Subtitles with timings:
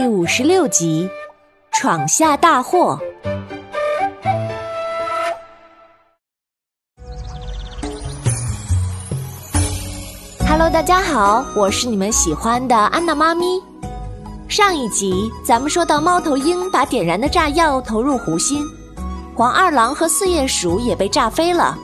[0.00, 1.06] 第五十六集，
[1.72, 2.98] 闯下大祸。
[10.48, 13.44] Hello，大家好，我是你们喜欢的安娜妈咪。
[14.48, 18.64] 上一集咱们说到，猫头鹰把点燃的炸药投入湖心，
[19.34, 21.76] 黄二郎和四叶鼠也被炸飞了。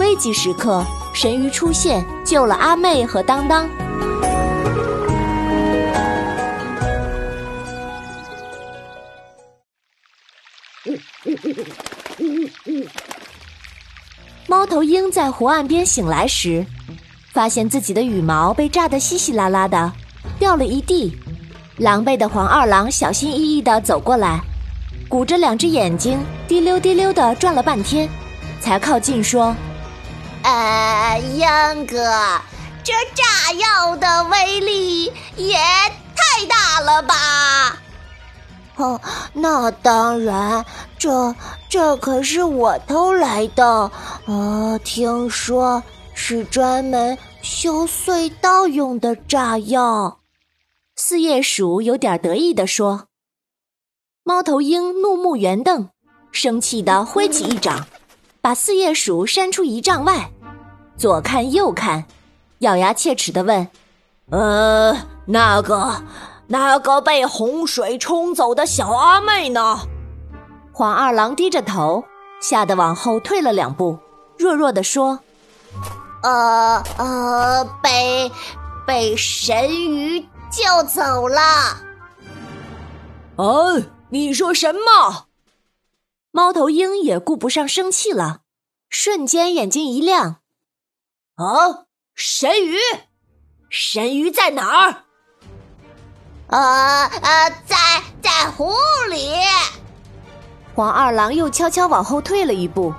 [0.00, 3.70] 危急时刻，神鱼出现救了阿妹和当当。
[14.64, 16.64] 猫头鹰在湖岸边醒来时，
[17.34, 19.92] 发现自己的羽毛被炸得稀稀拉拉的，
[20.38, 21.18] 掉了一地。
[21.76, 24.40] 狼狈的黄二郎小心翼翼地走过来，
[25.06, 28.08] 鼓着两只眼睛，滴溜滴溜地转了半天，
[28.58, 29.54] 才靠近说
[30.44, 31.98] ：“呃，鹰哥，
[32.82, 35.58] 这炸药的威力也
[36.16, 37.14] 太大了吧？”
[38.76, 38.98] 哦，
[39.34, 40.64] 那当然，
[40.98, 41.34] 这
[41.74, 43.90] 这可是我偷来的，
[44.26, 45.82] 呃，听说
[46.14, 50.20] 是专门修隧道用的炸药。
[50.94, 53.08] 四叶鼠有点得意地说。
[54.22, 55.88] 猫头鹰怒目圆瞪，
[56.30, 57.84] 生气地挥起一掌，
[58.40, 60.30] 把四叶鼠扇出一丈外，
[60.96, 62.04] 左看右看，
[62.60, 63.68] 咬牙切齿地问
[64.30, 66.04] ：“呃，那个？”
[66.46, 69.80] 那个被洪水冲走的小阿妹呢？
[70.76, 72.04] 黄二郎低着头，
[72.42, 73.96] 吓得往后退了两步，
[74.36, 75.20] 弱弱的说
[76.24, 78.32] ：“呃呃，被
[78.84, 81.40] 被神鱼救走了。”
[83.38, 83.80] 哦！
[84.10, 85.26] 你说什么？
[86.32, 88.40] 猫头鹰也顾不上生气了，
[88.90, 90.38] 瞬间眼睛一亮
[91.38, 91.86] ：“啊！
[92.16, 92.76] 神鱼，
[93.70, 95.04] 神鱼在哪儿？”
[96.50, 98.72] 呃呃，在在湖
[99.08, 99.36] 里。
[100.74, 102.92] 黄二郎又悄悄往后退了一步，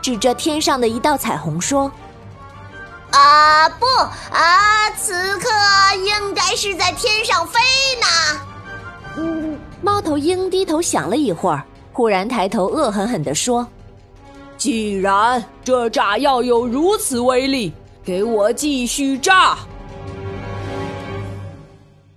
[0.00, 1.90] 指着天上的一道彩虹说
[3.10, 3.84] ：“啊不
[4.32, 5.48] 啊，此刻
[5.96, 7.58] 应该是在天上飞
[8.00, 8.06] 呢。”
[9.18, 13.66] 嗯，猫头鹰低头想了一会儿，忽然抬头恶狠狠地说
[14.56, 17.74] ：“既然这炸药有如此威力，
[18.04, 19.58] 给我继续炸！”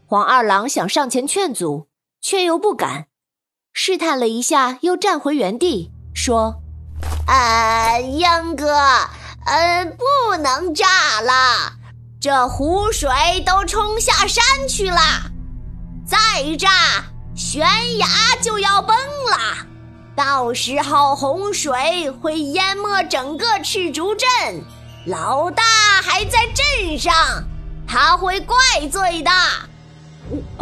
[0.05, 1.87] 黄二郎想上前劝阻，
[2.21, 3.07] 却又不敢，
[3.73, 6.55] 试探了一下，又站回原地，说
[7.27, 8.75] ：“啊，鹰哥，
[9.45, 11.73] 呃，不能炸了，
[12.19, 13.09] 这湖水
[13.45, 14.99] 都冲下山去了，
[16.05, 16.17] 再
[16.57, 16.69] 炸，
[17.35, 17.65] 悬
[17.97, 18.07] 崖
[18.41, 19.65] 就要崩了，
[20.15, 24.27] 到时候洪水会淹没整个赤竹镇，
[25.05, 25.63] 老大
[26.03, 27.13] 还在镇上，
[27.87, 28.55] 他会怪
[28.91, 29.31] 罪的。”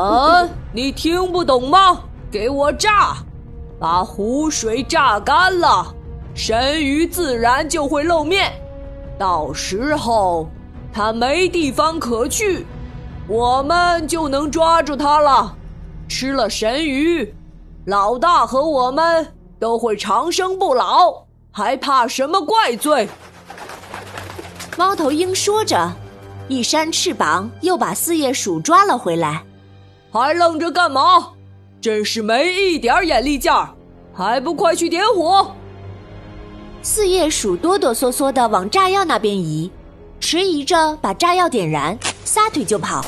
[0.02, 0.48] 啊！
[0.72, 2.04] 你听不懂吗？
[2.30, 3.18] 给我炸，
[3.80, 5.96] 把湖水榨干了，
[6.36, 8.52] 神鱼自然就会露面。
[9.18, 10.50] 到时候
[10.92, 12.66] 它没地方可去，
[13.28, 15.56] 我们就能抓住它了。
[16.10, 17.34] 吃了神鱼，
[17.86, 23.08] 老大和我们都会长生不老，还怕什么怪罪？
[24.78, 25.92] 猫头鹰说着，
[26.48, 29.44] 一扇翅膀，又把四叶鼠抓了回来。
[30.12, 31.30] 还愣着干嘛？
[31.80, 33.70] 真是没一点眼力劲儿，
[34.14, 35.56] 还不快去点火！
[36.82, 39.72] 四叶鼠哆哆嗦嗦的往炸药那边移，
[40.20, 43.06] 迟疑着把炸药点燃，撒腿就跑。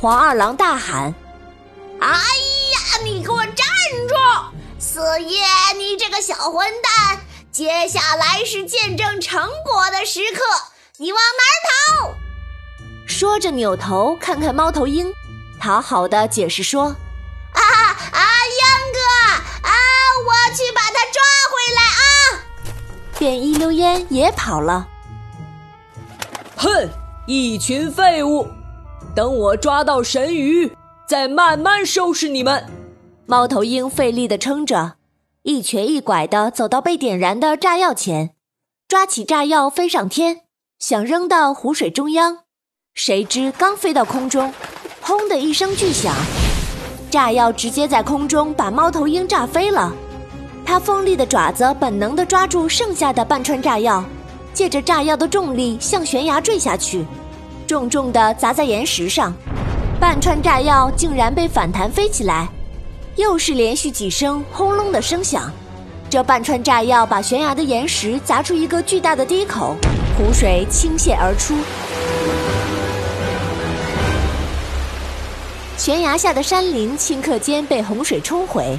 [0.00, 1.14] 黄二郎大喊
[2.00, 3.66] ：“哎呀，你给我站
[4.08, 4.14] 住！
[4.78, 5.40] 四叶，
[5.76, 7.20] 你这个小混蛋！
[7.50, 10.42] 接下来是见证成果的时刻，
[10.98, 12.14] 你往哪儿逃？”
[13.06, 15.12] 说着扭头看看猫头鹰。
[15.60, 16.94] 讨好的解释说
[23.28, 24.88] ：“便一溜烟也跑了。
[26.56, 26.88] 哼，
[27.26, 28.46] 一群废物！
[29.14, 30.74] 等我抓到神鱼，
[31.06, 32.64] 再慢慢收拾你们。
[33.26, 34.94] 猫头鹰费力的撑着，
[35.42, 38.30] 一瘸一拐的走到被点燃的炸药前，
[38.88, 40.44] 抓起炸药飞上天，
[40.78, 42.38] 想扔到湖水中央。
[42.94, 44.54] 谁知刚飞到空中。
[45.02, 46.14] 轰的一声巨响，
[47.10, 49.92] 炸药直接在空中把猫头鹰炸飞了。
[50.70, 54.04] 它锋利的爪子本能地抓住剩下的半串炸药，
[54.52, 57.06] 借着炸药的重力向悬崖坠下去，
[57.66, 59.32] 重重地砸在岩石上。
[59.98, 62.46] 半串炸药竟然被反弹飞起来，
[63.16, 65.50] 又是连续几声轰隆的声响。
[66.10, 69.74] 这半串炸药把悬崖的岩石砸出一个巨大的低口，
[70.18, 71.54] 湖水倾泻而出。
[75.78, 78.78] 悬崖下的山林顷刻间被洪水冲毁，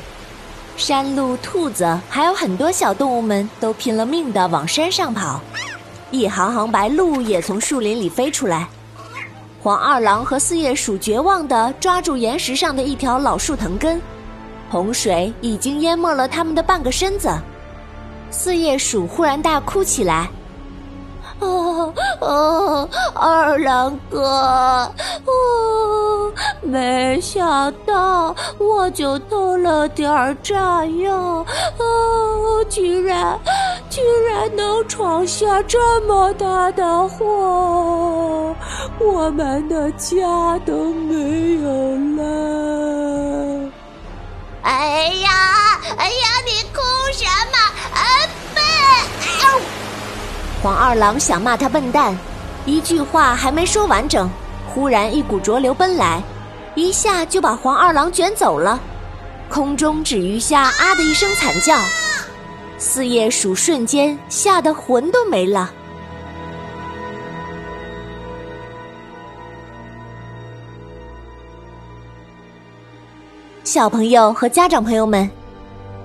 [0.79, 5.41] 山鹿、兔子还有很多小动物们都拼了命的往山上跑，
[6.09, 8.65] 一行行白鹭也从树林里飞出来。
[9.61, 14.01] 黄二郎和四叶鼠绝望地抓住岩石上的一条老树藤根，
[14.69, 17.29] 洪水已经淹没了他们的半个身子。
[18.31, 20.29] 四叶鼠忽然大哭起来
[21.39, 24.93] ：“哦哦，二郎哥，哦，
[26.61, 31.15] 没想到我就偷了点炸药，
[31.77, 33.39] 哦，居然
[33.89, 38.55] 居然能闯下这么大的祸！”
[38.99, 41.69] 我们的家都没有
[42.17, 43.71] 了！
[44.63, 46.81] 哎呀，哎呀，你哭
[47.13, 47.57] 什么？
[47.93, 48.01] 啊，
[48.53, 48.61] 笨！
[50.61, 52.17] 黄二郎想骂他笨蛋，
[52.65, 54.29] 一句话还没说完整，
[54.73, 56.21] 忽然一股浊流奔来，
[56.75, 58.79] 一下就把黄二郎卷走了。
[59.49, 61.75] 空中只余下“啊”的一声惨叫，
[62.77, 65.71] 四叶鼠瞬间吓得魂都没了。
[73.63, 75.29] 小朋友和家长朋友们，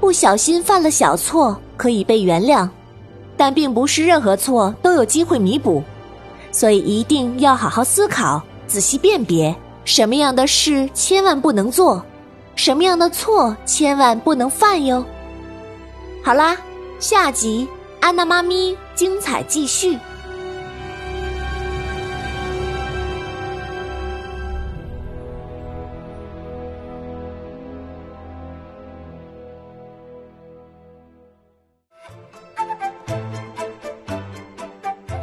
[0.00, 2.68] 不小心犯了小错可以被原谅，
[3.36, 5.82] 但并不是任何错都有机会弥补，
[6.50, 12.04] 所以一定要好好思考，仔细辨别什么样的事千万不能做，
[12.56, 15.04] 什么样的错千万不能犯哟。
[16.22, 16.56] 好啦，
[16.98, 17.68] 下集
[18.00, 19.98] 安娜妈咪精彩继续。